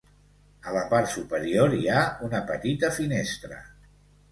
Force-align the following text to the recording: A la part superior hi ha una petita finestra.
A 0.71 0.71
la 0.77 0.81
part 0.93 1.11
superior 1.17 1.77
hi 1.81 1.85
ha 1.97 2.07
una 2.31 2.41
petita 2.51 2.93
finestra. 2.99 3.63